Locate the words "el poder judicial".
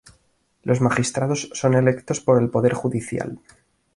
2.41-3.39